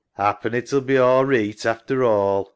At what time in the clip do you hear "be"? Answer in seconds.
0.81-0.97